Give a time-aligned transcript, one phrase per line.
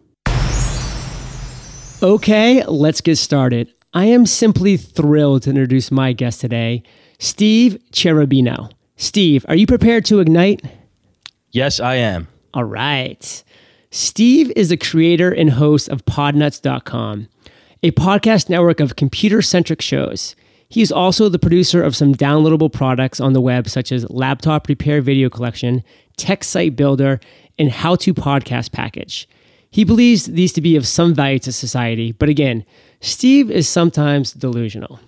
[2.03, 3.73] Okay, let's get started.
[3.93, 6.85] I am simply thrilled to introduce my guest today,
[7.19, 8.71] Steve Cherubino.
[8.97, 10.63] Steve, are you prepared to ignite?
[11.51, 12.29] Yes, I am.
[12.53, 13.43] All right.
[13.97, 17.29] Steve is the creator and host of Podnutz.com,
[17.85, 20.35] a podcast network of computer centric shows.
[20.69, 24.67] He is also the producer of some downloadable products on the web, such as Laptop
[24.67, 25.85] Repair Video Collection,
[26.17, 27.21] Tech Site Builder,
[27.57, 29.29] and How to Podcast Package.
[29.71, 32.65] He believes these to be of some value to society, but again,
[33.01, 34.99] Steve is sometimes delusional.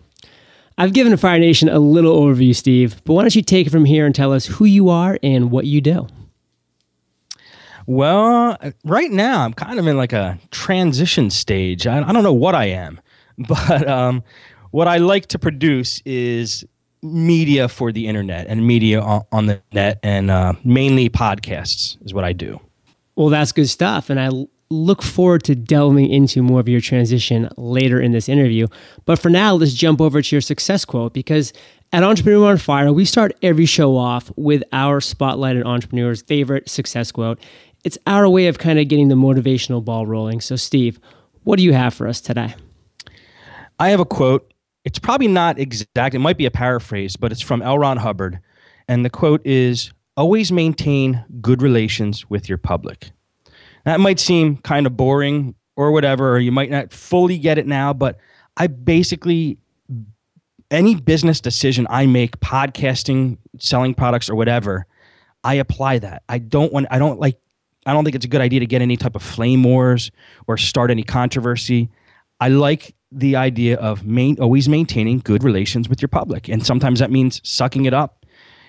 [0.78, 3.86] I've given Fire Nation a little overview, Steve, but why don't you take it from
[3.86, 6.06] here and tell us who you are and what you do?
[7.86, 11.86] Well, right now I'm kind of in like a transition stage.
[11.86, 13.00] I, I don't know what I am,
[13.38, 14.22] but um,
[14.70, 16.64] what I like to produce is
[17.02, 22.12] media for the internet and media on, on the net, and uh, mainly podcasts is
[22.12, 22.60] what I do.
[23.14, 24.30] Well, that's good stuff, and I
[24.68, 28.66] look forward to delving into more of your transition later in this interview.
[29.04, 31.52] But for now, let's jump over to your success quote because
[31.92, 37.12] at Entrepreneur on Fire, we start every show off with our spotlighted entrepreneur's favorite success
[37.12, 37.38] quote
[37.86, 40.40] it's our way of kind of getting the motivational ball rolling.
[40.40, 40.98] So, Steve,
[41.44, 42.56] what do you have for us today?
[43.78, 44.52] I have a quote.
[44.84, 47.78] It's probably not exact, it might be a paraphrase, but it's from L.
[47.78, 48.40] Ron Hubbard.
[48.88, 53.10] And the quote is Always maintain good relations with your public.
[53.84, 57.68] That might seem kind of boring or whatever, or you might not fully get it
[57.68, 58.18] now, but
[58.56, 59.58] I basically,
[60.72, 64.86] any business decision I make, podcasting, selling products, or whatever,
[65.44, 66.24] I apply that.
[66.28, 67.38] I don't want, I don't like
[67.86, 70.10] I don't think it's a good idea to get any type of flame wars
[70.46, 71.88] or start any controversy.
[72.40, 76.48] I like the idea of main, always maintaining good relations with your public.
[76.48, 78.26] And sometimes that means sucking it up.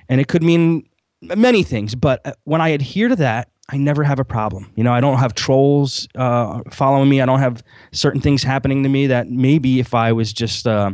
[0.08, 0.88] And it could mean
[1.22, 1.96] many things.
[1.96, 4.72] But uh, when I adhere to that, I never have a problem.
[4.76, 7.20] You know, I don't have trolls uh, following me.
[7.20, 10.92] I don't have certain things happening to me that maybe if I was just, uh,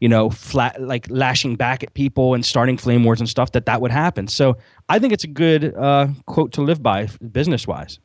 [0.00, 3.66] you know, flat like lashing back at people and starting flame wars and stuff, that
[3.66, 4.28] that would happen.
[4.28, 4.56] So
[4.88, 7.98] I think it's a good uh, quote to live by business wise.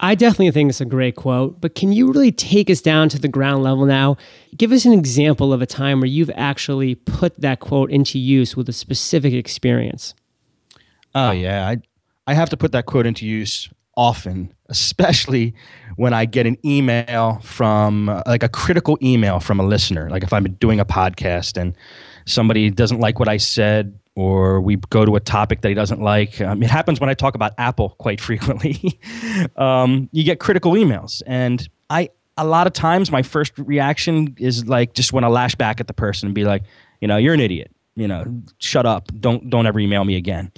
[0.00, 3.18] I definitely think it's a great quote, but can you really take us down to
[3.18, 4.16] the ground level now?
[4.56, 8.56] Give us an example of a time where you've actually put that quote into use
[8.56, 10.14] with a specific experience.
[11.16, 11.66] Oh, yeah.
[11.66, 11.78] I,
[12.28, 15.54] I have to put that quote into use often, especially
[15.96, 20.08] when I get an email from uh, like a critical email from a listener.
[20.10, 21.74] Like if I'm doing a podcast and
[22.26, 26.00] somebody doesn't like what I said, or we go to a topic that he doesn't
[26.00, 26.40] like.
[26.40, 28.98] Um, it happens when I talk about Apple quite frequently.
[29.56, 34.66] um, you get critical emails, and I a lot of times my first reaction is
[34.66, 36.62] like just want to lash back at the person and be like,
[37.00, 37.70] you know, you're an idiot.
[37.94, 39.10] You know, shut up.
[39.20, 40.52] Don't don't ever email me again.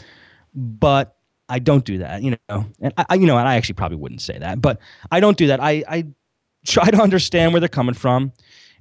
[0.54, 1.16] But
[1.50, 2.64] I don't do that, you know.
[2.80, 4.78] And I, you know, and I actually probably wouldn't say that, but
[5.10, 5.60] I don't do that.
[5.60, 6.06] I, I
[6.64, 8.32] try to understand where they're coming from,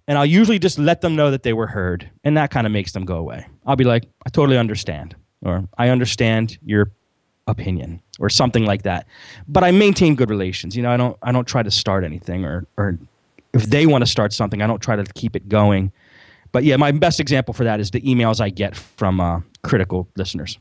[0.08, 2.72] and I'll usually just let them know that they were heard, and that kind of
[2.72, 3.48] makes them go away.
[3.66, 6.92] I'll be like, I totally understand, or I understand your
[7.48, 9.08] opinion, or something like that.
[9.48, 10.76] But I maintain good relations.
[10.76, 13.00] You know, I don't, I don't try to start anything, or, or
[13.54, 15.92] if they want to start something, I don't try to keep it going.
[16.52, 20.08] But yeah, my best example for that is the emails I get from uh, critical
[20.16, 20.58] listeners.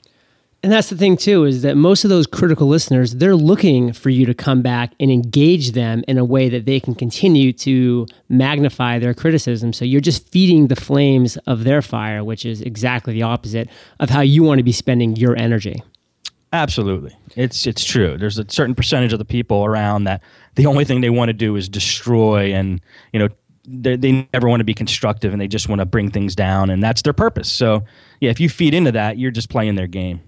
[0.63, 4.11] And that's the thing too is that most of those critical listeners they're looking for
[4.11, 8.07] you to come back and engage them in a way that they can continue to
[8.29, 9.73] magnify their criticism.
[9.73, 13.69] So you're just feeding the flames of their fire, which is exactly the opposite
[14.01, 15.81] of how you want to be spending your energy.
[16.53, 17.17] Absolutely.
[17.37, 18.17] It's it's true.
[18.17, 20.23] There's a certain percentage of the people around that
[20.57, 22.81] the only thing they want to do is destroy and,
[23.13, 23.29] you know,
[23.65, 26.71] they, they never want to be constructive and they just want to bring things down
[26.71, 27.53] and that's their purpose.
[27.53, 27.85] So,
[28.21, 30.21] yeah, if you feed into that, you're just playing their game.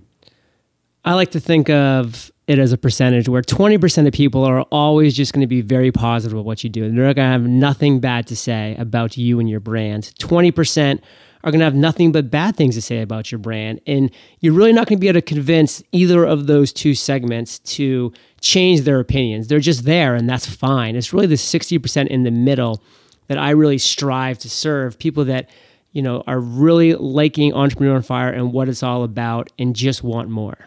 [1.04, 5.14] I like to think of it as a percentage where 20% of people are always
[5.14, 6.82] just going to be very positive of what you do.
[6.90, 10.12] They're going to have nothing bad to say about you and your brand.
[10.18, 11.00] 20%
[11.42, 13.80] are going to have nothing but bad things to say about your brand.
[13.86, 14.10] And
[14.40, 18.12] you're really not going to be able to convince either of those two segments to
[18.40, 19.48] change their opinions.
[19.48, 20.96] They're just there, and that's fine.
[20.96, 22.82] It's really the 60% in the middle
[23.28, 25.48] that I really strive to serve people that
[25.92, 30.02] you know are really liking Entrepreneur on Fire and what it's all about and just
[30.02, 30.66] want more.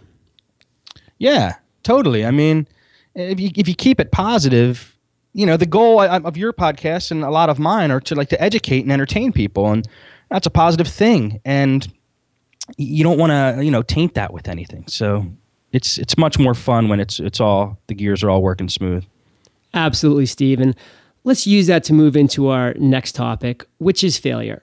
[1.24, 2.25] Yeah, totally.
[2.25, 2.68] I mean,
[3.16, 4.98] if you if you keep it positive,
[5.31, 8.28] you know, the goal of your podcast and a lot of mine are to like
[8.30, 9.88] to educate and entertain people and
[10.30, 11.88] that's a positive thing and
[12.78, 14.84] you don't want to you know taint that with anything.
[14.88, 15.25] So
[15.72, 19.06] it's it's much more fun when it's it's all the gears are all working smooth.
[19.74, 20.75] Absolutely stephen
[21.24, 24.62] let's use that to move into our next topic which is failure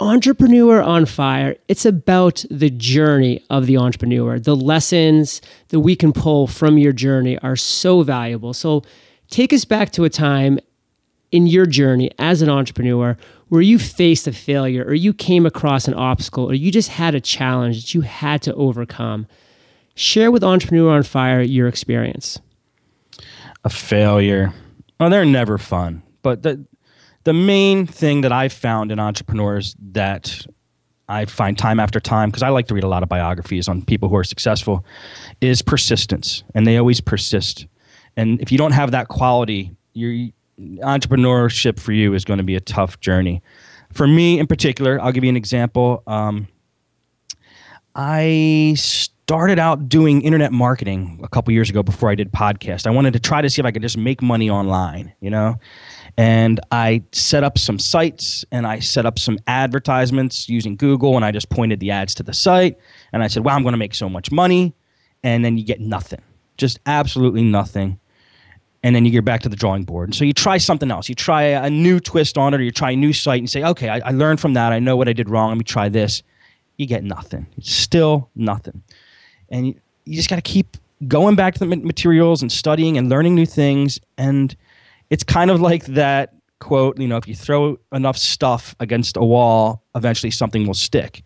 [0.00, 6.12] entrepreneur on fire it's about the journey of the entrepreneur the lessons that we can
[6.12, 8.82] pull from your journey are so valuable so
[9.28, 10.58] take us back to a time
[11.30, 13.16] in your journey as an entrepreneur
[13.48, 17.14] where you faced a failure or you came across an obstacle or you just had
[17.14, 19.26] a challenge that you had to overcome.
[19.94, 22.38] Share with Entrepreneur on Fire your experience.
[23.64, 24.52] A failure.
[25.00, 26.02] Well, they're never fun.
[26.22, 26.64] But the
[27.24, 30.46] the main thing that I've found in entrepreneurs that
[31.08, 33.82] I find time after time, because I like to read a lot of biographies on
[33.84, 34.84] people who are successful,
[35.40, 36.44] is persistence.
[36.54, 37.66] And they always persist.
[38.16, 40.30] And if you don't have that quality, you're
[40.60, 43.42] entrepreneurship for you is going to be a tough journey.
[43.92, 46.02] For me in particular, I'll give you an example.
[46.06, 46.48] Um,
[47.94, 52.86] I started out doing internet marketing a couple years ago before I did podcast.
[52.86, 55.56] I wanted to try to see if I could just make money online, you know?
[56.18, 61.24] And I set up some sites and I set up some advertisements using Google and
[61.24, 62.76] I just pointed the ads to the site
[63.12, 64.74] and I said, wow, I'm going to make so much money.
[65.22, 66.20] And then you get nothing,
[66.56, 67.98] just absolutely nothing
[68.82, 70.08] and then you get back to the drawing board.
[70.08, 71.08] And so you try something else.
[71.08, 73.64] You try a new twist on it, or you try a new site and say,
[73.64, 74.72] okay, I, I learned from that.
[74.72, 75.48] I know what I did wrong.
[75.48, 76.22] Let me try this.
[76.76, 77.46] You get nothing.
[77.56, 78.82] It's still nothing.
[79.50, 79.74] And you,
[80.04, 80.76] you just got to keep
[81.08, 83.98] going back to the materials and studying and learning new things.
[84.16, 84.54] And
[85.10, 89.24] it's kind of like that quote, you know, if you throw enough stuff against a
[89.24, 91.22] wall, eventually something will stick.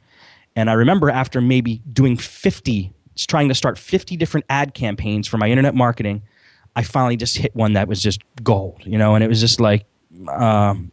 [0.55, 2.93] And I remember after maybe doing 50,
[3.26, 6.23] trying to start 50 different ad campaigns for my internet marketing
[6.75, 9.61] I finally just hit one that was just gold, you know, and it was just
[9.61, 9.84] like
[10.29, 10.90] um,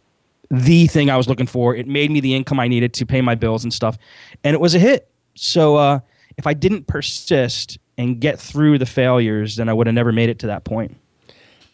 [0.49, 1.75] the thing I was looking for.
[1.75, 3.97] It made me the income I needed to pay my bills and stuff,
[4.43, 5.09] and it was a hit.
[5.35, 5.99] So uh,
[6.37, 10.29] if I didn't persist and get through the failures, then I would have never made
[10.29, 10.97] it to that point.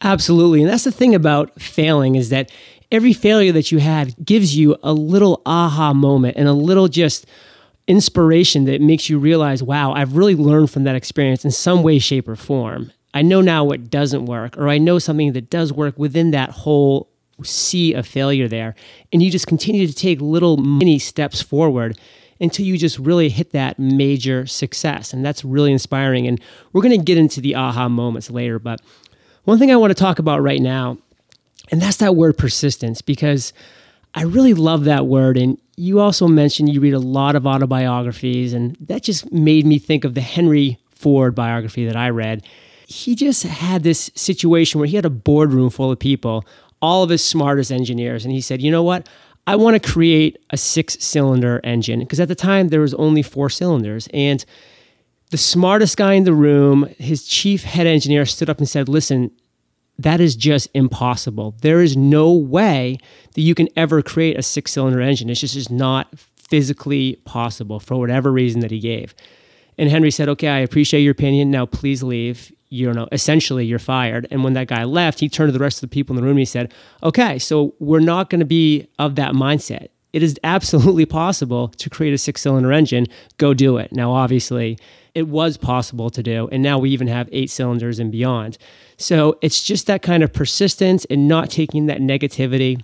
[0.01, 2.51] Absolutely, and that's the thing about failing is that
[2.91, 7.25] every failure that you have gives you a little aha moment and a little just
[7.87, 11.99] inspiration that makes you realize, wow, I've really learned from that experience in some way,
[11.99, 12.91] shape, or form.
[13.13, 16.49] I know now what doesn't work, or I know something that does work within that
[16.49, 17.09] whole
[17.43, 18.75] sea of failure there.
[19.13, 21.97] And you just continue to take little mini steps forward
[22.41, 25.13] until you just really hit that major success.
[25.13, 26.27] And that's really inspiring.
[26.27, 26.41] And
[26.73, 28.59] we're going to get into the aha moments later.
[28.59, 28.81] But
[29.45, 30.97] one thing I want to talk about right now,
[31.71, 33.53] and that's that word persistence, because
[34.13, 35.37] I really love that word.
[35.37, 39.79] And you also mentioned you read a lot of autobiographies, and that just made me
[39.79, 42.43] think of the Henry Ford biography that I read
[42.87, 46.45] he just had this situation where he had a boardroom full of people,
[46.81, 49.07] all of his smartest engineers, and he said, you know what?
[49.47, 53.21] I want to create a six cylinder engine because at the time there was only
[53.21, 54.07] four cylinders.
[54.13, 54.43] And
[55.35, 59.31] the smartest guy in the room, his chief head engineer, stood up and said, Listen,
[59.99, 61.55] that is just impossible.
[61.61, 62.99] There is no way
[63.33, 65.29] that you can ever create a six cylinder engine.
[65.29, 69.13] It's just, just not physically possible for whatever reason that he gave.
[69.77, 71.51] And Henry said, Okay, I appreciate your opinion.
[71.51, 74.27] Now please leave you know, essentially you're fired.
[74.31, 76.23] And when that guy left, he turned to the rest of the people in the
[76.23, 76.73] room and he said,
[77.03, 79.89] okay, so we're not going to be of that mindset.
[80.15, 83.07] It is absolutely possible to create a six cylinder engine.
[83.37, 83.91] Go do it.
[83.91, 84.79] Now, obviously,
[85.13, 86.47] it was possible to do.
[86.53, 88.57] And now we even have eight cylinders and beyond.
[88.95, 92.81] So it's just that kind of persistence and not taking that negativity.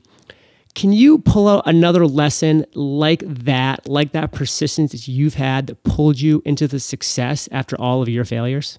[0.75, 5.83] Can you pull out another lesson like that, like that persistence that you've had that
[5.83, 8.77] pulled you into the success after all of your failures?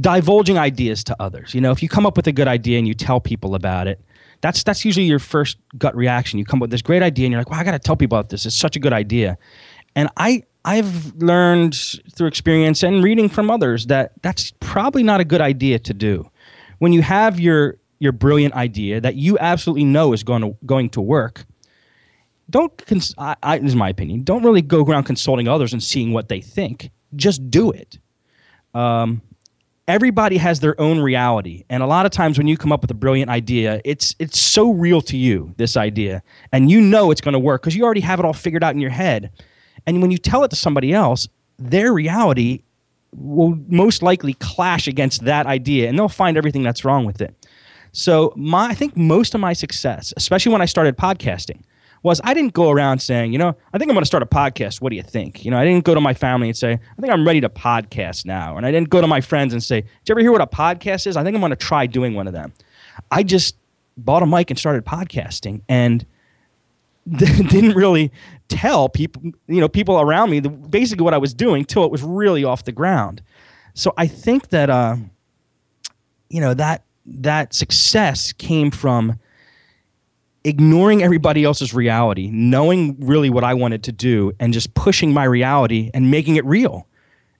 [0.00, 1.54] divulging ideas to others.
[1.54, 3.86] You know, if you come up with a good idea and you tell people about
[3.86, 4.00] it,
[4.42, 6.38] that's that's usually your first gut reaction.
[6.38, 7.96] You come up with this great idea and you're like, "Wow, I got to tell
[7.96, 8.44] people about this.
[8.44, 9.38] It's such a good idea."
[9.96, 11.74] And I I've learned
[12.14, 16.28] through experience and reading from others that that's probably not a good idea to do.
[16.78, 20.90] When you have your your brilliant idea that you absolutely know is going to going
[20.90, 21.46] to work,
[22.50, 22.76] don't.
[22.86, 24.24] Cons- I, I, this is my opinion.
[24.24, 26.90] Don't really go around consulting others and seeing what they think.
[27.14, 27.98] Just do it.
[28.74, 29.22] Um,
[29.88, 31.64] everybody has their own reality.
[31.68, 34.38] And a lot of times when you come up with a brilliant idea it's it's
[34.38, 36.22] so real to you this idea.
[36.52, 38.74] And you know it's going to work because you already have it all figured out
[38.74, 39.30] in your head.
[39.86, 42.62] And when you tell it to somebody else their reality
[43.14, 47.34] will most likely clash against that idea and they'll find everything that's wrong with it.
[47.92, 51.62] So my i think most of my success especially when i started podcasting
[52.02, 54.26] was I didn't go around saying, you know, I think I'm going to start a
[54.26, 54.80] podcast.
[54.80, 55.44] What do you think?
[55.44, 57.48] You know, I didn't go to my family and say, I think I'm ready to
[57.48, 58.56] podcast now.
[58.56, 60.46] And I didn't go to my friends and say, Did you ever hear what a
[60.46, 61.16] podcast is?
[61.16, 62.52] I think I'm going to try doing one of them.
[63.10, 63.56] I just
[63.96, 66.04] bought a mic and started podcasting and
[67.16, 68.10] didn't really
[68.48, 71.90] tell people, you know, people around me the, basically what I was doing till it
[71.90, 73.22] was really off the ground.
[73.74, 74.96] So I think that, uh,
[76.28, 79.18] you know, that that success came from
[80.44, 85.24] ignoring everybody else's reality, knowing really what I wanted to do, and just pushing my
[85.24, 86.86] reality and making it real.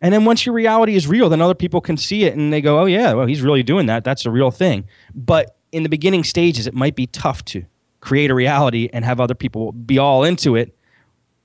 [0.00, 2.61] And then once your reality is real, then other people can see it and they
[2.61, 4.02] go, oh, yeah, well, he's really doing that.
[4.02, 4.85] That's a real thing.
[5.14, 7.64] But in the beginning stages, it might be tough to
[8.00, 10.76] create a reality and have other people be all into it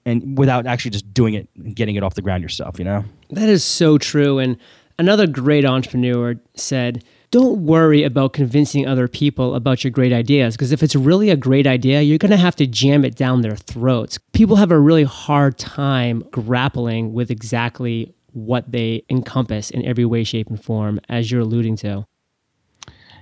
[0.06, 3.06] and without actually just doing it and getting it off the ground yourself, you know?
[3.30, 4.40] That is so true.
[4.40, 4.58] And
[4.98, 10.72] another great entrepreneur said, don't worry about convincing other people about your great ideas because
[10.72, 13.56] if it's really a great idea, you're going to have to jam it down their
[13.56, 14.18] throats.
[14.34, 20.24] People have a really hard time grappling with exactly what they encompass in every way,
[20.24, 22.06] shape, and form, as you're alluding to.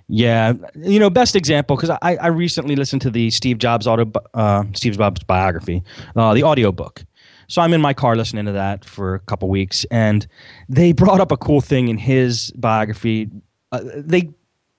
[0.08, 4.12] Yeah, you know, best example because I, I recently listened to the Steve Jobs auto
[4.36, 5.82] uh, Steve Jobs biography,
[6.16, 7.04] uh, the audiobook.
[7.48, 10.28] So I'm in my car listening to that for a couple weeks, and
[10.70, 13.30] they brought up a cool thing in his biography
[13.76, 14.30] uh, they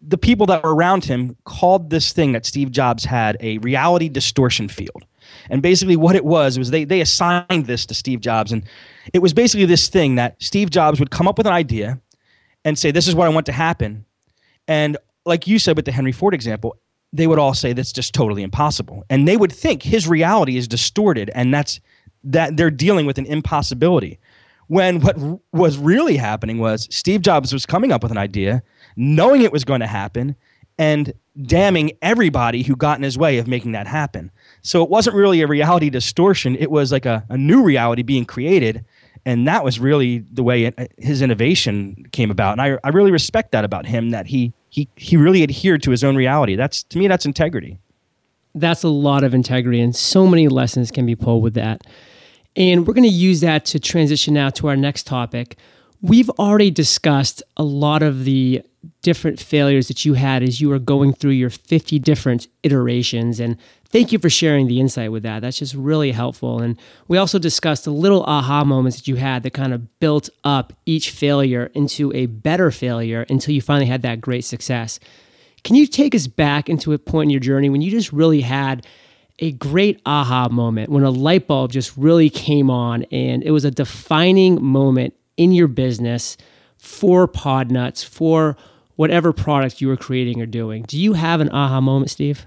[0.01, 4.09] the people that were around him called this thing that Steve Jobs had a reality
[4.09, 5.05] distortion field.
[5.51, 8.65] And basically what it was was they they assigned this to Steve Jobs and
[9.13, 12.01] it was basically this thing that Steve Jobs would come up with an idea
[12.65, 14.05] and say this is what I want to happen.
[14.69, 16.77] And like you said with the Henry Ford example,
[17.13, 19.05] they would all say that's just totally impossible.
[19.09, 21.81] And they would think his reality is distorted and that's
[22.25, 24.19] that they're dealing with an impossibility.
[24.69, 25.17] When what
[25.53, 28.63] was really happening was Steve Jobs was coming up with an idea
[28.97, 30.37] knowing it was going to happen
[30.79, 31.13] and
[31.43, 34.31] damning everybody who got in his way of making that happen.
[34.63, 38.25] So it wasn't really a reality distortion, it was like a, a new reality being
[38.25, 38.85] created.
[39.25, 42.53] And that was really the way it, his innovation came about.
[42.53, 45.91] And I, I really respect that about him that he, he, he really adhered to
[45.91, 46.55] his own reality.
[46.55, 47.79] That's, to me, that's integrity.
[48.55, 51.87] That's a lot of integrity, and so many lessons can be pulled with that.
[52.57, 55.59] And we're going to use that to transition now to our next topic.
[56.01, 58.63] We've already discussed a lot of the
[59.03, 63.41] different failures that you had as you were going through your 50 different iterations.
[63.41, 63.57] And
[63.89, 65.41] thank you for sharing the insight with that.
[65.41, 66.61] That's just really helpful.
[66.61, 66.79] And
[67.09, 70.73] we also discussed the little aha moments that you had that kind of built up
[70.87, 74.99] each failure into a better failure until you finally had that great success.
[75.65, 78.41] Can you take us back into a point in your journey when you just really
[78.41, 78.87] had
[79.39, 83.65] a great aha moment, when a light bulb just really came on and it was
[83.65, 86.37] a defining moment in your business
[86.79, 88.57] for Podnutz, for
[88.97, 90.83] whatever product you were creating or doing.
[90.83, 92.47] Do you have an aha moment, Steve?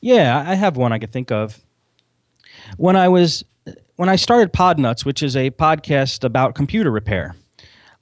[0.00, 1.58] Yeah, I have one I could think of.
[2.76, 3.44] When I was
[3.96, 7.34] when I started Podnutz, which is a podcast about computer repair,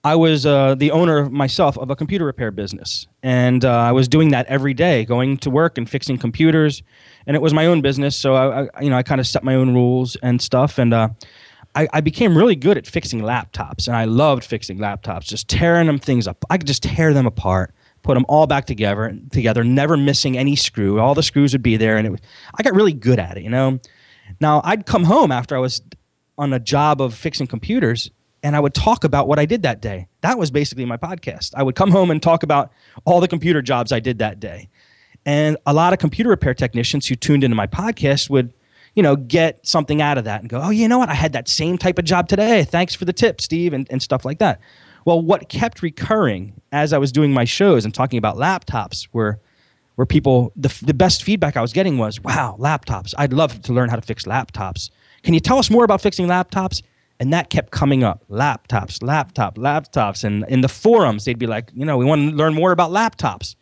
[0.05, 4.09] I was uh, the owner myself of a computer repair business, and uh, I was
[4.09, 6.83] doing that every day, going to work and fixing computers,
[7.27, 8.17] and it was my own business.
[8.17, 10.93] So I, I you know, I kind of set my own rules and stuff, and
[10.93, 11.09] uh,
[11.77, 15.87] I, I, became really good at fixing laptops, and I loved fixing laptops, just tearing
[15.87, 16.43] them things up.
[16.49, 20.57] I could just tear them apart, put them all back together, together, never missing any
[20.57, 20.99] screw.
[20.99, 22.21] All the screws would be there, and it was,
[22.55, 23.45] I got really good at it.
[23.45, 23.79] You know.
[24.41, 25.83] Now I'd come home after I was
[26.39, 28.11] on a job of fixing computers,
[28.43, 30.09] and I would talk about what I did that day.
[30.23, 31.53] That was basically my podcast.
[31.55, 32.73] I would come home and talk about
[33.05, 34.69] all the computer jobs I did that day.
[35.25, 38.55] And a lot of computer repair technicians who tuned into my podcast would
[38.97, 41.11] you know, get something out of that and go, oh, you know what?
[41.11, 42.65] I had that same type of job today.
[42.65, 44.59] Thanks for the tip, Steve, and, and stuff like that.
[45.05, 49.39] Well, what kept recurring as I was doing my shows and talking about laptops were
[49.95, 53.15] where people the, the best feedback I was getting was, wow, laptops.
[53.17, 54.91] I'd love to learn how to fix laptops.
[55.23, 56.83] Can you tell us more about fixing laptops?
[57.19, 60.25] And that kept coming up laptops, laptop, laptops.
[60.25, 62.91] And in the forums, they'd be like, you know, we want to learn more about
[62.91, 63.57] laptops.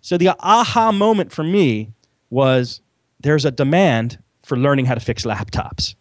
[0.00, 1.92] So the aha moment for me
[2.30, 2.80] was
[3.20, 5.96] there's a demand for learning how to fix laptops.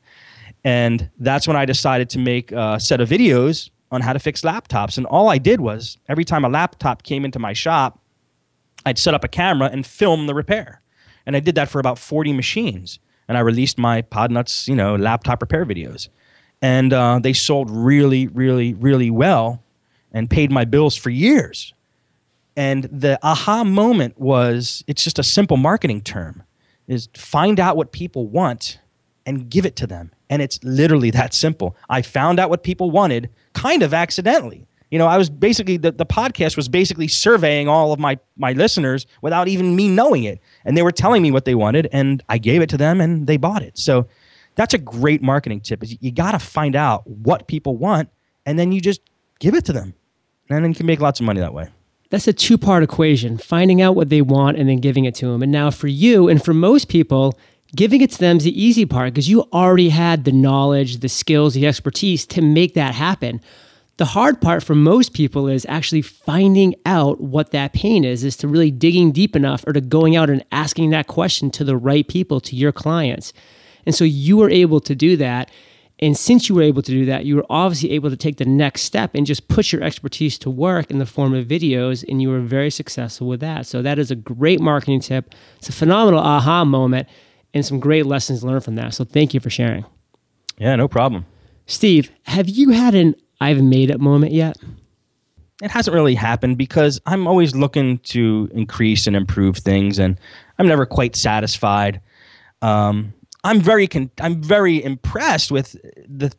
[0.64, 4.42] And that's when I decided to make a set of videos on how to fix
[4.42, 4.98] laptops.
[4.98, 8.00] And all I did was every time a laptop came into my shop,
[8.86, 10.82] I'd set up a camera and film the repair.
[11.26, 13.00] And I did that for about 40 machines.
[13.28, 16.10] And I released my Podnutz, you know, laptop repair videos.
[16.62, 19.64] And uh, they sold really, really, really well
[20.12, 21.74] and paid my bills for years.
[22.56, 26.44] And the aha moment was it's just a simple marketing term
[26.88, 28.80] is find out what people want
[29.26, 30.12] and give it to them.
[30.30, 31.76] And it's literally that simple.
[31.90, 34.68] I found out what people wanted kind of accidentally.
[34.92, 38.54] You know, I was basically the, the podcast was basically surveying all of my my
[38.54, 40.40] listeners without even me knowing it.
[40.64, 43.28] And they were telling me what they wanted and I gave it to them and
[43.28, 43.78] they bought it.
[43.78, 44.08] So
[44.56, 48.10] that's a great marketing tip is you got to find out what people want
[48.46, 49.02] and then you just
[49.40, 49.94] give it to them.
[50.50, 51.68] And then you can make lots of money that way.
[52.10, 55.28] That's a two part equation finding out what they want and then giving it to
[55.28, 55.42] them.
[55.42, 57.38] And now, for you and for most people,
[57.76, 61.10] giving it to them is the easy part because you already had the knowledge, the
[61.10, 63.42] skills, the expertise to make that happen.
[63.98, 68.36] The hard part for most people is actually finding out what that pain is, is
[68.38, 71.78] to really digging deep enough or to going out and asking that question to the
[71.78, 73.32] right people, to your clients.
[73.86, 75.50] And so you were able to do that.
[76.00, 78.46] And since you were able to do that, you were obviously able to take the
[78.46, 82.22] next step and just put your expertise to work in the form of videos, and
[82.22, 83.66] you were very successful with that.
[83.66, 85.34] So, that is a great marketing tip.
[85.58, 87.08] It's a phenomenal aha moment
[87.54, 88.94] and some great lessons learned from that.
[88.94, 89.86] So, thank you for sharing.
[90.58, 91.26] Yeah, no problem.
[91.66, 94.58] Steve, have you had an I've made it moment yet?
[95.62, 100.20] It hasn't really happened because I'm always looking to increase and improve things, and
[100.60, 102.02] I'm never quite satisfied.
[102.62, 103.14] Um,
[103.46, 105.74] I'm very con- I'm very impressed with
[106.08, 106.34] the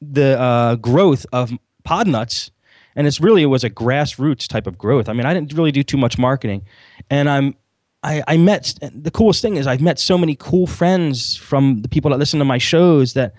[0.00, 1.50] the uh, growth of
[1.86, 2.50] Podnutz,
[2.94, 5.08] and it's really it was a grassroots type of growth.
[5.08, 6.64] I mean, I didn't really do too much marketing,
[7.10, 7.56] and I'm
[8.04, 11.88] I, I met the coolest thing is I've met so many cool friends from the
[11.88, 13.34] people that listen to my shows that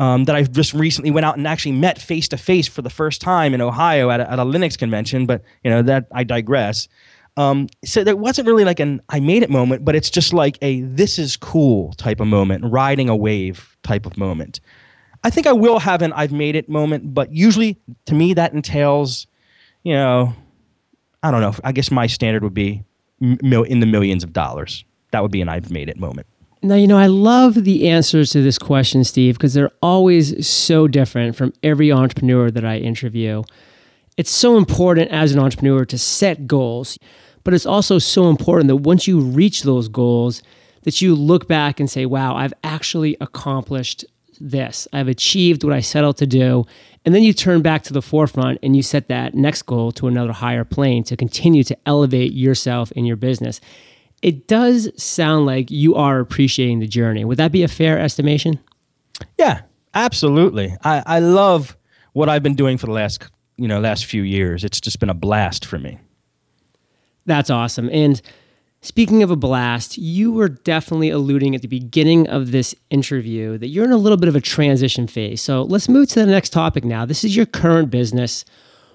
[0.00, 2.90] um, that I've just recently went out and actually met face to face for the
[2.90, 5.24] first time in Ohio at a, at a Linux convention.
[5.26, 6.88] But you know that I digress.
[7.36, 10.58] Um, so there wasn't really like an I made it moment, but it's just like
[10.62, 14.60] a this is cool type of moment, riding a wave type of moment.
[15.22, 18.52] I think I will have an I've made it moment, but usually to me that
[18.52, 19.26] entails,
[19.84, 20.34] you know,
[21.22, 21.54] I don't know.
[21.62, 22.82] I guess my standard would be
[23.20, 24.84] in the millions of dollars.
[25.12, 26.26] That would be an I've made it moment.
[26.62, 30.86] Now, you know, I love the answers to this question, Steve, because they're always so
[30.86, 33.42] different from every entrepreneur that I interview.
[34.20, 36.98] It's so important as an entrepreneur to set goals,
[37.42, 40.42] but it's also so important that once you reach those goals,
[40.82, 44.04] that you look back and say, wow, I've actually accomplished
[44.38, 44.86] this.
[44.92, 46.66] I've achieved what I set out to do.
[47.06, 50.06] And then you turn back to the forefront and you set that next goal to
[50.06, 53.58] another higher plane to continue to elevate yourself in your business.
[54.20, 57.24] It does sound like you are appreciating the journey.
[57.24, 58.60] Would that be a fair estimation?
[59.38, 59.62] Yeah,
[59.94, 60.76] absolutely.
[60.84, 61.74] I, I love
[62.12, 63.30] what I've been doing for the last
[63.60, 64.64] you know last few years.
[64.64, 65.98] It's just been a blast for me.
[67.26, 67.90] That's awesome.
[67.92, 68.20] And
[68.80, 73.68] speaking of a blast, you were definitely alluding at the beginning of this interview that
[73.68, 75.42] you're in a little bit of a transition phase.
[75.42, 77.04] So let's move to the next topic now.
[77.04, 78.46] This is your current business.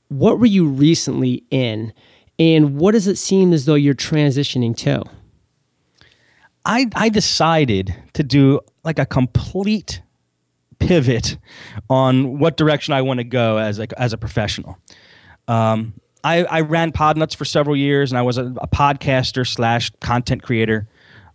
[0.07, 1.93] What were you recently in?
[2.39, 5.03] And what does it seem as though you're transitioning to?
[6.65, 10.01] I, I decided to do like a complete
[10.79, 11.37] pivot
[11.89, 14.77] on what direction I want to go as a, as a professional.
[15.47, 19.91] Um, I, I ran Podnutz for several years, and I was a, a podcaster slash
[20.01, 20.87] content creator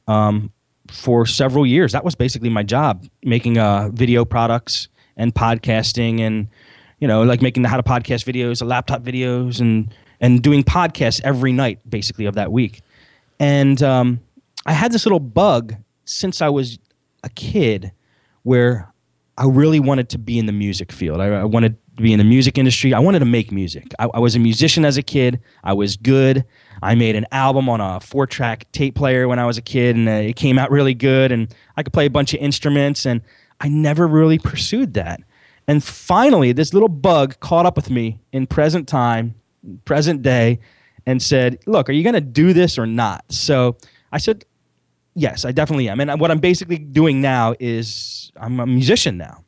[0.09, 0.53] um,
[0.91, 1.93] for several years.
[1.93, 6.49] That was basically my job, making uh, video products and podcasting, and
[6.99, 10.65] you know, like making the how to podcast videos, the laptop videos, and and doing
[10.65, 12.83] podcasts every night, basically of that week.
[13.39, 14.21] And um,
[14.67, 16.81] I had this little bug since I was
[17.23, 17.93] a kid,
[18.43, 18.90] where
[19.41, 21.19] I really wanted to be in the music field.
[21.19, 22.93] I, I wanted to be in the music industry.
[22.93, 23.91] I wanted to make music.
[23.99, 25.41] I, I, was a musician as a kid.
[25.65, 26.45] I was good.
[26.83, 29.97] I made an album on a four track tape player when I was a kid,
[29.97, 31.33] and uh, it came out really good.
[31.33, 33.23] And I could play a bunch of instruments, and
[33.63, 35.23] I never really pursued that.
[35.67, 39.35] And finally, this little bug caught up with me in present time,
[39.87, 40.61] present day,
[41.07, 43.25] and said, Look, are you going to do this or not?
[43.33, 43.79] So
[44.13, 44.45] I said,
[45.15, 45.99] Yes, I definitely am.
[45.99, 49.45] And what I'm basically doing now is I'm a musician now.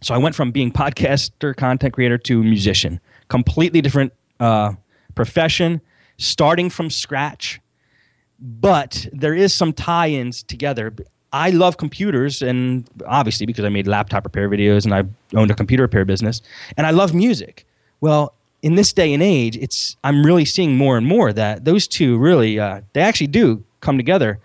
[0.00, 3.00] So I went from being podcaster, content creator to musician.
[3.28, 4.72] Completely different uh,
[5.14, 5.80] profession,
[6.18, 7.60] starting from scratch.
[8.40, 10.94] But there is some tie-ins together.
[11.32, 15.04] I love computers, and obviously because I made laptop repair videos and I
[15.36, 16.42] owned a computer repair business,
[16.76, 17.64] and I love music.
[18.00, 21.86] Well, in this day and age, it's I'm really seeing more and more that those
[21.88, 24.40] two really uh, they actually do come together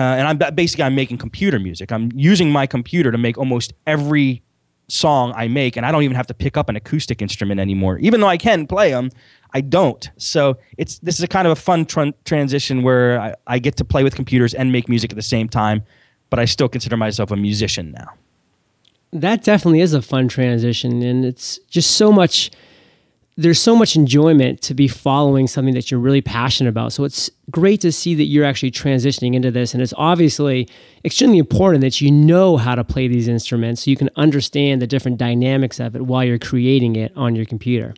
[0.00, 1.92] uh, and I'm basically I'm making computer music.
[1.92, 4.42] I'm using my computer to make almost every
[4.88, 7.98] song I make, and I don't even have to pick up an acoustic instrument anymore.
[7.98, 9.10] Even though I can play them,
[9.52, 10.10] I don't.
[10.16, 13.76] So it's this is a kind of a fun tr- transition where I, I get
[13.76, 15.82] to play with computers and make music at the same time,
[16.30, 18.08] but I still consider myself a musician now.
[19.12, 22.50] That definitely is a fun transition, and it's just so much
[23.40, 26.92] there's so much enjoyment to be following something that you're really passionate about.
[26.92, 29.72] So it's great to see that you're actually transitioning into this.
[29.72, 30.68] And it's obviously
[31.06, 34.86] extremely important that you know how to play these instruments so you can understand the
[34.86, 37.94] different dynamics of it while you're creating it on your computer.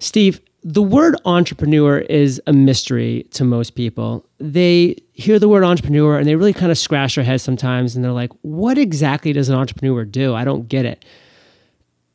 [0.00, 4.26] Steve, the word entrepreneur is a mystery to most people.
[4.38, 8.04] They hear the word entrepreneur and they really kind of scratch their heads sometimes and
[8.04, 10.34] they're like, what exactly does an entrepreneur do?
[10.34, 11.04] I don't get it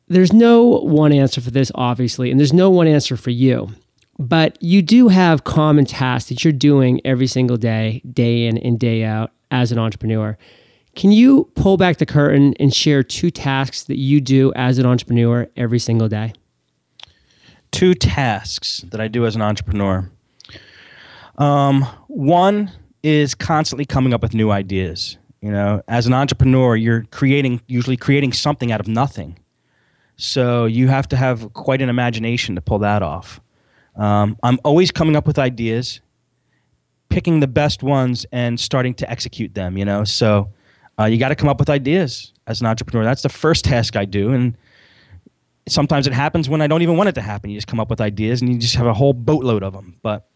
[0.08, 3.70] there's no one answer for this, obviously, and there's no one answer for you.
[4.18, 8.78] But you do have common tasks that you're doing every single day, day in and
[8.78, 10.38] day out as an entrepreneur.
[10.94, 14.86] Can you pull back the curtain and share two tasks that you do as an
[14.86, 16.32] entrepreneur every single day?
[17.72, 20.08] Two tasks that I do as an entrepreneur.
[21.38, 22.70] Um, one
[23.02, 25.18] is constantly coming up with new ideas.
[25.40, 29.36] You know, as an entrepreneur, you're creating, usually creating something out of nothing.
[30.16, 33.40] So you have to have quite an imagination to pull that off.
[33.96, 36.00] Um, I'm always coming up with ideas,
[37.08, 39.76] picking the best ones, and starting to execute them.
[39.76, 40.50] You know, so
[40.98, 43.04] uh, you got to come up with ideas as an entrepreneur.
[43.04, 44.56] That's the first task I do, and
[45.68, 47.50] sometimes it happens when I don't even want it to happen.
[47.50, 49.96] You just come up with ideas, and you just have a whole boatload of them.
[50.02, 50.26] But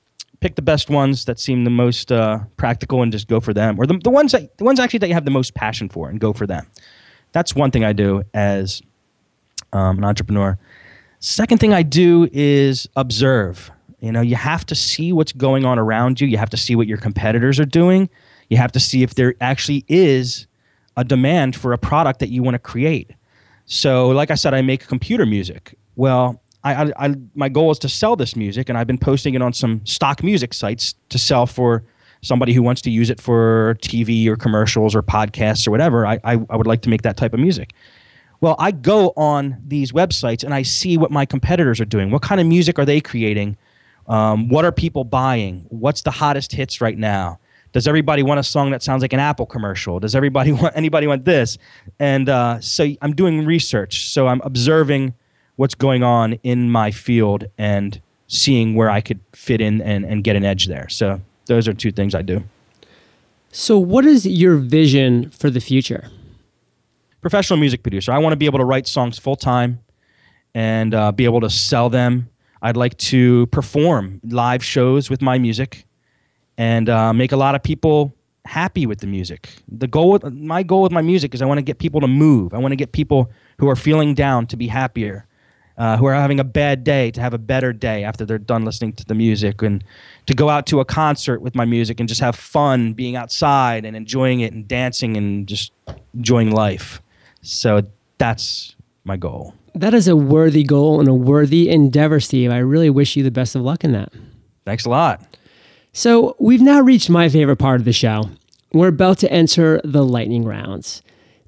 [0.40, 3.78] pick the best ones that seem the most uh, practical, and just go for them,
[3.78, 6.08] or the, the ones that the ones actually that you have the most passion for,
[6.08, 6.66] and go for them.
[7.32, 8.82] That's one thing I do as
[9.72, 10.58] um, an entrepreneur.
[11.20, 13.70] Second thing I do is observe.
[14.00, 16.28] You know, you have to see what's going on around you.
[16.28, 18.08] You have to see what your competitors are doing.
[18.48, 20.46] You have to see if there actually is
[20.96, 23.10] a demand for a product that you want to create.
[23.66, 25.76] So, like I said, I make computer music.
[25.96, 29.34] Well, I, I, I, my goal is to sell this music, and I've been posting
[29.34, 31.84] it on some stock music sites to sell for
[32.22, 36.06] somebody who wants to use it for TV or commercials or podcasts or whatever.
[36.06, 37.72] I, I, I would like to make that type of music.
[38.40, 42.10] Well, I go on these websites and I see what my competitors are doing.
[42.10, 43.56] What kind of music are they creating?
[44.06, 45.66] Um, what are people buying?
[45.68, 47.38] What's the hottest hits right now?
[47.72, 50.00] Does everybody want a song that sounds like an Apple commercial?
[50.00, 51.58] Does everybody want anybody want this?
[51.98, 54.08] And uh, so I'm doing research.
[54.08, 55.14] So I'm observing
[55.56, 60.22] what's going on in my field and seeing where I could fit in and, and
[60.22, 60.88] get an edge there.
[60.88, 62.44] So those are two things I do.
[63.50, 66.10] So, what is your vision for the future?
[67.20, 68.12] Professional music producer.
[68.12, 69.80] I want to be able to write songs full time
[70.54, 72.28] and uh, be able to sell them.
[72.62, 75.86] I'd like to perform live shows with my music
[76.56, 79.50] and uh, make a lot of people happy with the music.
[79.68, 82.08] The goal, with, my goal with my music is I want to get people to
[82.08, 82.54] move.
[82.54, 85.26] I want to get people who are feeling down to be happier,
[85.76, 88.64] uh, who are having a bad day to have a better day after they're done
[88.64, 89.84] listening to the music, and
[90.26, 93.84] to go out to a concert with my music and just have fun being outside
[93.84, 95.72] and enjoying it and dancing and just
[96.14, 97.00] enjoying life.
[97.42, 97.82] So
[98.18, 98.74] that's
[99.04, 99.54] my goal.
[99.74, 102.50] That is a worthy goal and a worthy endeavor, Steve.
[102.50, 104.12] I really wish you the best of luck in that.
[104.64, 105.22] Thanks a lot.
[105.92, 108.30] So, we've now reached my favorite part of the show.
[108.72, 111.02] We're about to enter the lightning rounds.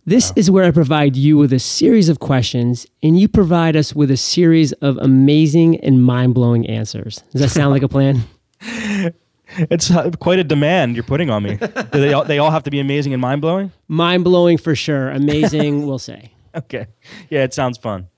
[0.06, 3.94] This is where I provide you with a series of questions, and you provide us
[3.94, 7.22] with a series of amazing and mind blowing answers.
[7.32, 8.22] Does that sound like a plan?
[9.58, 11.56] It's uh, quite a demand you're putting on me.
[11.56, 13.72] Do they all, they all have to be amazing and mind blowing?
[13.88, 15.10] Mind blowing for sure.
[15.10, 16.32] Amazing, we'll say.
[16.54, 16.86] Okay.
[17.28, 18.08] Yeah, it sounds fun.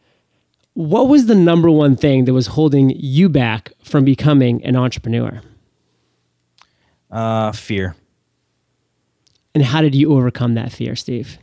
[0.74, 5.42] What was the number one thing that was holding you back from becoming an entrepreneur?
[7.10, 7.94] Uh, fear.
[9.54, 11.38] And how did you overcome that fear, Steve?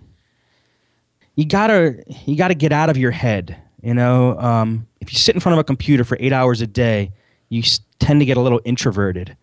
[1.36, 3.56] You gotta you gotta get out of your head.
[3.82, 6.68] You know, um, if you sit in front of a computer for eight hours a
[6.68, 7.12] day,
[7.50, 7.62] you
[8.00, 9.38] tend to get a little introverted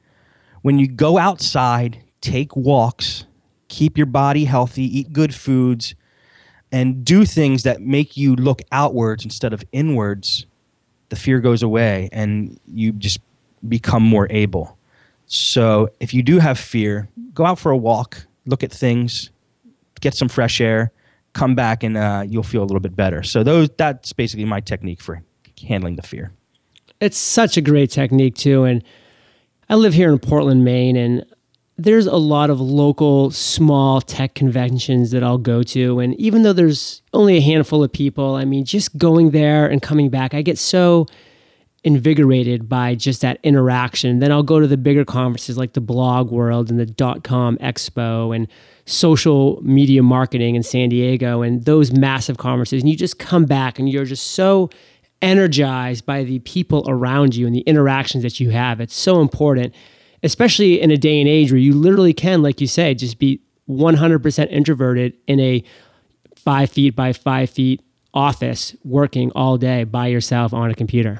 [0.66, 3.24] when you go outside, take walks,
[3.68, 5.94] keep your body healthy, eat good foods,
[6.72, 10.44] and do things that make you look outwards instead of inwards,
[11.08, 13.20] the fear goes away and you just
[13.68, 14.76] become more able.
[15.26, 19.30] So if you do have fear, go out for a walk, look at things,
[20.00, 20.90] get some fresh air,
[21.32, 23.22] come back, and uh, you'll feel a little bit better.
[23.22, 25.22] So those that's basically my technique for
[25.68, 26.32] handling the fear.
[27.00, 28.82] It's such a great technique too, and
[29.68, 31.26] I live here in Portland, Maine, and
[31.76, 35.98] there's a lot of local small tech conventions that I'll go to.
[35.98, 39.82] And even though there's only a handful of people, I mean, just going there and
[39.82, 41.06] coming back, I get so
[41.84, 44.20] invigorated by just that interaction.
[44.20, 47.58] Then I'll go to the bigger conferences like the blog world and the dot com
[47.58, 48.48] expo and
[48.86, 52.82] social media marketing in San Diego and those massive conferences.
[52.82, 54.70] And you just come back and you're just so
[55.22, 58.80] energized by the people around you and the interactions that you have.
[58.80, 59.74] It's so important,
[60.22, 63.40] especially in a day and age where you literally can, like you say, just be
[63.68, 65.64] 100% introverted in a
[66.36, 67.82] five feet by five feet
[68.14, 71.18] office working all day by yourself on a computer.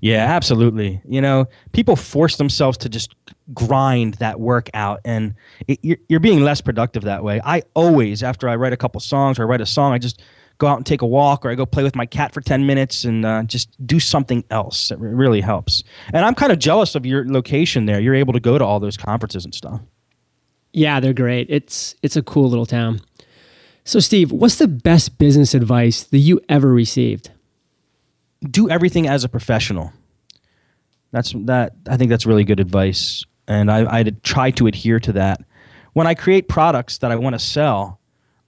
[0.00, 1.00] Yeah, absolutely.
[1.06, 3.14] You know, people force themselves to just
[3.54, 5.34] grind that work out, and
[5.68, 7.40] it, you're, you're being less productive that way.
[7.44, 10.20] I always, after I write a couple songs or I write a song, I just
[10.62, 12.66] go out and take a walk or I go play with my cat for 10
[12.66, 14.90] minutes and uh, just do something else.
[14.90, 15.84] It really helps.
[16.12, 18.00] And I'm kind of jealous of your location there.
[18.00, 19.80] You're able to go to all those conferences and stuff.
[20.72, 21.48] Yeah, they're great.
[21.50, 23.02] It's it's a cool little town.
[23.84, 27.30] So Steve, what's the best business advice that you ever received?
[28.50, 29.92] do everything as a professional.
[31.12, 31.74] That's that.
[31.88, 35.40] I think that's really good advice, and I, I try to adhere to that.
[35.92, 38.00] When I create products that I want to sell,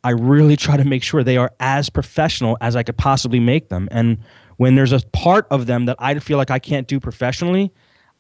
[0.05, 3.71] I really try to make sure they are as professional as I could possibly make
[3.71, 3.89] them.
[3.91, 4.19] And
[4.59, 7.73] when there's a part of them that I feel like I can't do professionally,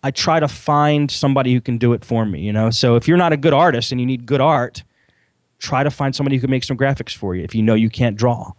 [0.03, 2.41] I try to find somebody who can do it for me.
[2.41, 4.83] You know, so if you're not a good artist and you need good art,
[5.59, 7.45] try to find somebody who can make some graphics for you.
[7.45, 8.53] If you know you can't draw,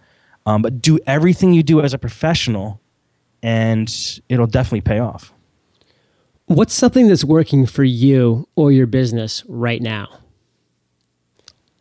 [0.46, 2.80] um, but do everything you do as a professional
[3.42, 5.34] and it'll definitely pay off.
[6.46, 10.20] What's something that's working for you or your business right now?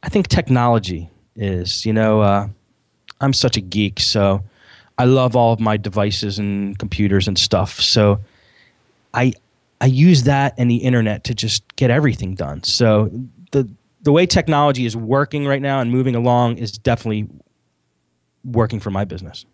[0.02, 1.84] I think technology is.
[1.84, 2.48] You know, uh,
[3.20, 4.42] I'm such a geek, so
[4.98, 7.80] I love all of my devices and computers and stuff.
[7.80, 8.20] So
[9.12, 9.32] I
[9.80, 12.62] I use that and the internet to just get everything done.
[12.62, 13.10] So
[13.50, 13.68] the
[14.02, 17.28] the way technology is working right now and moving along is definitely
[18.44, 19.44] working for my business.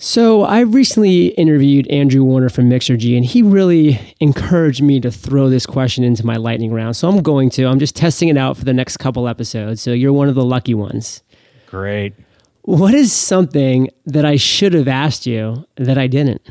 [0.00, 5.50] So I recently interviewed Andrew Warner from Mixergy, and he really encouraged me to throw
[5.50, 6.96] this question into my lightning round.
[6.96, 7.64] So I'm going to.
[7.64, 9.82] I'm just testing it out for the next couple episodes.
[9.82, 11.24] So you're one of the lucky ones.
[11.66, 12.14] Great.
[12.62, 16.48] What is something that I should have asked you that I didn't?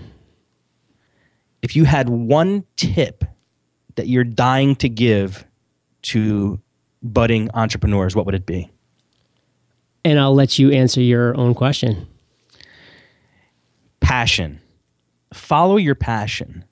[1.62, 3.24] If you had one tip
[3.96, 5.46] that you're dying to give
[6.04, 6.60] to
[7.02, 8.70] budding entrepreneurs, what would it be?
[10.04, 12.08] And I'll let you answer your own question
[14.08, 14.62] passion.
[15.34, 16.63] Follow your passion.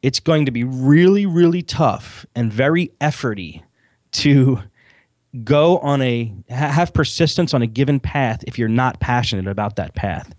[0.00, 3.64] It's going to be really, really tough and very efforty
[4.12, 4.60] to
[5.42, 9.96] go on a have persistence on a given path if you're not passionate about that
[9.96, 10.36] path.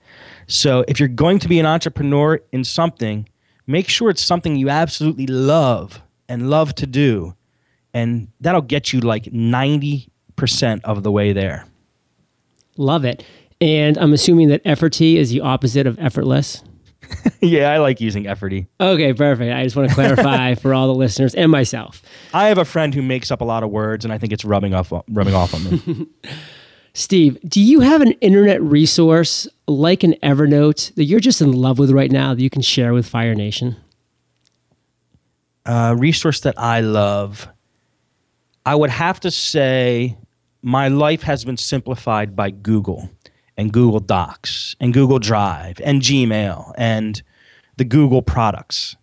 [0.48, 3.28] So if you're going to be an entrepreneur in something,
[3.68, 7.36] make sure it's something you absolutely love and love to do.
[7.94, 10.08] And that'll get you like 90%
[10.86, 11.66] of the way there.
[12.78, 13.26] Love it.
[13.66, 16.64] And I'm assuming that efforty is the opposite of effortless.
[17.42, 18.68] yeah, I like using efforty.
[18.80, 19.52] Okay, perfect.
[19.52, 22.04] I just want to clarify for all the listeners and myself.
[22.32, 24.46] I have a friend who makes up a lot of words, and I think it's
[24.46, 26.08] rubbing off rubbing off on me.
[26.94, 31.80] Steve, do you have an internet resource like an Evernote that you're just in love
[31.80, 33.78] with right now that you can share with Fire Nation?
[35.66, 37.48] A uh, resource that I love,
[38.64, 40.16] I would have to say,
[40.62, 43.10] my life has been simplified by Google
[43.58, 47.22] and Google Docs and Google Drive and Gmail and
[47.78, 48.96] the Google products.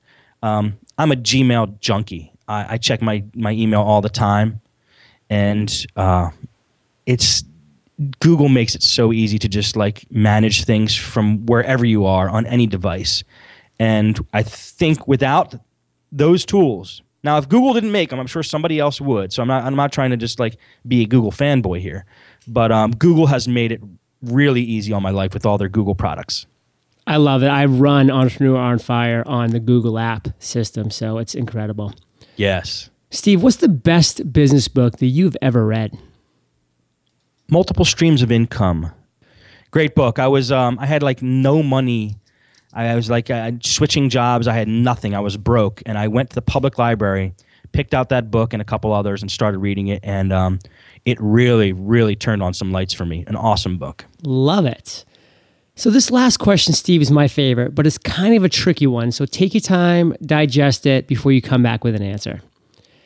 [0.43, 2.33] Um, I'm a Gmail junkie.
[2.49, 4.61] I, I, check my, my email all the time,
[5.31, 6.31] and uh,
[7.07, 7.45] it's
[8.21, 12.47] Google makes it so easy to just like manage things from wherever you are on
[12.47, 13.23] any device.
[13.79, 15.55] And I think without
[16.11, 19.33] those tools, now if Google didn't make them, I'm sure somebody else would.
[19.33, 22.05] So I'm not I'm not trying to just like be a Google fanboy here,
[22.49, 23.81] but um, Google has made it
[24.23, 26.47] really easy on my life with all their Google products.
[27.07, 27.49] I love it.
[27.49, 31.95] I run Entrepreneur on Fire on the Google app system, so it's incredible.
[32.37, 32.91] Yes.
[33.11, 35.99] Steve, what's the best business book that you've ever read?
[37.51, 38.91] Multiple Streams of Income.
[39.71, 40.19] Great book.
[40.19, 42.17] I was um, I had like no money.
[42.73, 44.49] I was like uh, switching jobs.
[44.49, 45.15] I had nothing.
[45.15, 47.35] I was broke, and I went to the public library,
[47.73, 50.01] picked out that book and a couple others, and started reading it.
[50.03, 50.59] And um,
[51.05, 53.25] it really, really turned on some lights for me.
[53.27, 54.05] An awesome book.
[54.23, 55.05] Love it.
[55.75, 59.11] So, this last question, Steve, is my favorite, but it's kind of a tricky one.
[59.11, 62.43] So, take your time, digest it before you come back with an answer.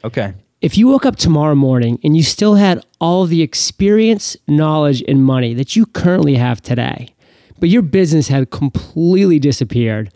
[0.05, 0.35] Okay.
[0.61, 5.25] If you woke up tomorrow morning and you still had all the experience, knowledge, and
[5.25, 7.15] money that you currently have today,
[7.61, 10.11] but your business had completely disappeared,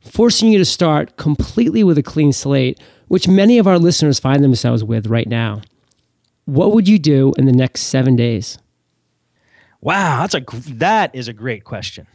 [0.00, 4.44] forcing you to start completely with a clean slate, which many of our listeners find
[4.44, 5.62] themselves with right now,
[6.46, 8.58] what would you do in the next seven days?
[9.80, 10.40] Wow, that's a
[10.74, 12.06] that is a great question.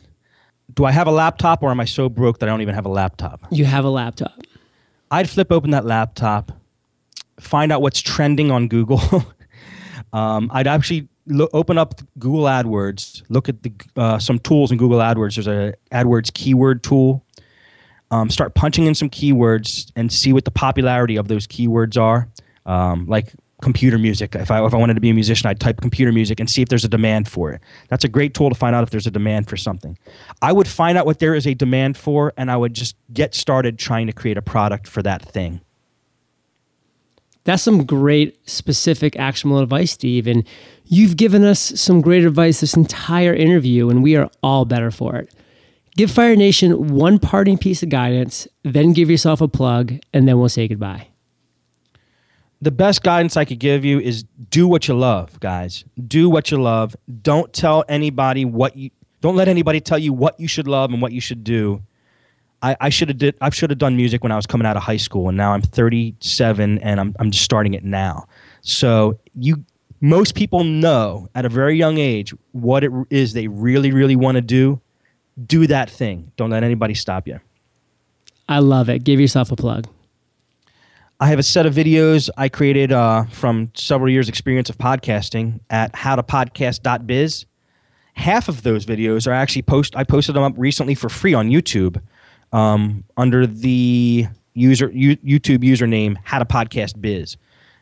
[0.74, 2.86] do I have a laptop or am I so broke that I don't even have
[2.86, 3.46] a laptop?
[3.52, 4.34] You have a laptop.
[5.12, 6.52] I'd flip open that laptop,
[7.40, 9.02] find out what's trending on Google.
[10.14, 14.78] um, I'd actually lo- open up Google AdWords, look at the uh, some tools in
[14.78, 15.36] Google AdWords.
[15.36, 17.26] There's a AdWords keyword tool.
[18.10, 22.28] Um, start punching in some keywords and see what the popularity of those keywords are.
[22.66, 24.36] Um, like computer music.
[24.36, 26.62] If I if I wanted to be a musician, I'd type computer music and see
[26.62, 27.62] if there's a demand for it.
[27.90, 29.98] That's a great tool to find out if there's a demand for something.
[30.42, 33.34] I would find out what there is a demand for, and I would just get
[33.34, 35.62] started trying to create a product for that thing.
[37.44, 40.28] That's some great, specific, actionable advice, Steve.
[40.28, 40.48] And
[40.86, 45.16] you've given us some great advice this entire interview, and we are all better for
[45.16, 45.34] it.
[45.98, 50.40] Give Fire Nation one parting piece of guidance, then give yourself a plug, and then
[50.40, 51.11] we'll say goodbye
[52.62, 55.84] the best guidance I could give you is do what you love, guys.
[56.08, 56.96] Do what you love.
[57.22, 61.02] Don't tell anybody what you don't let anybody tell you what you should love and
[61.02, 61.82] what you should do.
[62.64, 64.78] I, I should have did I should have done music when I was coming out
[64.78, 68.28] of high school and now I'm 37 and I'm I'm just starting it now.
[68.62, 69.66] So you
[70.00, 74.36] most people know at a very young age what it is they really really want
[74.36, 74.80] to do.
[75.48, 76.32] Do that thing.
[76.36, 77.40] Don't let anybody stop you.
[78.48, 79.04] I love it.
[79.04, 79.88] Give yourself a plug.
[81.22, 85.60] I have a set of videos I created uh, from several years' experience of podcasting
[85.70, 87.46] at howtopodcast.biz.
[88.16, 89.96] Half of those videos are actually post.
[89.96, 92.02] I posted them up recently for free on YouTube
[92.52, 97.38] um, under the user U, YouTube username How to Podcast Biz.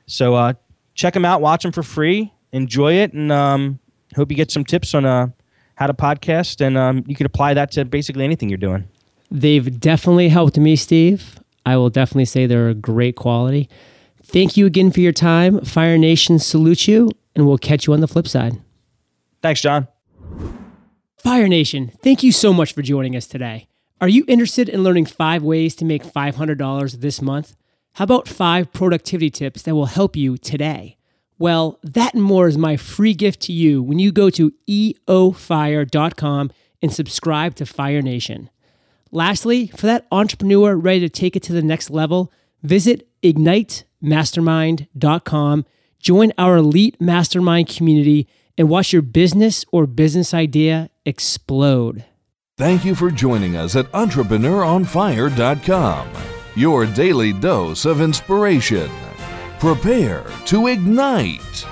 [0.06, 0.54] So uh,
[0.93, 3.80] check them out, watch them for free, enjoy it, and um,
[4.17, 5.28] hope you get some tips on uh,
[5.75, 8.89] how to podcast, and um, you can apply that to basically anything you're doing.
[9.32, 11.38] They've definitely helped me, Steve.
[11.65, 13.69] I will definitely say they're a great quality.
[14.24, 15.63] Thank you again for your time.
[15.65, 18.62] Fire Nation salute you, and we'll catch you on the flip side.
[19.41, 19.88] Thanks, John.
[21.17, 23.67] Fire Nation, thank you so much for joining us today.
[24.02, 27.56] Are you interested in learning five ways to make $500 this month?
[27.93, 30.98] How about five productivity tips that will help you today?
[31.38, 36.52] Well, that and more is my free gift to you when you go to eofire.com
[36.82, 38.50] and subscribe to Fire Nation.
[39.12, 45.65] Lastly, for that entrepreneur ready to take it to the next level, visit ignitemastermind.com,
[46.00, 52.04] join our elite mastermind community, and watch your business or business idea explode.
[52.58, 56.10] Thank you for joining us at entrepreneuronfire.com,
[56.56, 58.91] your daily dose of inspiration.
[59.60, 61.65] Prepare to ignite.